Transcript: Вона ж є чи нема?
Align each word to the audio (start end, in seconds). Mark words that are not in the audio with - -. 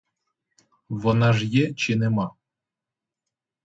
Вона 0.89 1.33
ж 1.33 1.45
є 1.45 1.73
чи 1.73 1.95
нема? 1.95 2.35